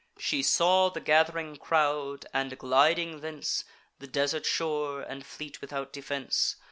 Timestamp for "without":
5.61-5.93